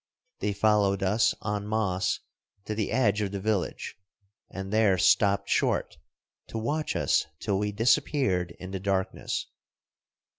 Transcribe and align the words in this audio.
They 0.39 0.53
followed 0.53 1.03
us, 1.03 1.35
en 1.45 1.69
masse, 1.69 2.21
to 2.65 2.73
the 2.73 2.91
edge 2.91 3.21
of 3.21 3.31
the 3.31 3.39
village, 3.39 3.99
and 4.49 4.73
there 4.73 4.97
stopped 4.97 5.47
short, 5.47 5.97
to 6.47 6.57
watch 6.57 6.95
us 6.95 7.27
till 7.39 7.59
we 7.59 7.71
disappeared 7.71 8.55
in 8.59 8.71
the 8.71 8.79
darkness. 8.79 9.45